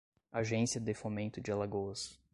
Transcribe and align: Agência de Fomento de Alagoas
Agência 0.31 0.81
de 0.81 0.95
Fomento 0.95 1.39
de 1.39 1.51
Alagoas 1.51 2.19